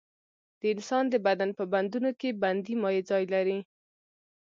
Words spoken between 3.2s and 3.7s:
لري.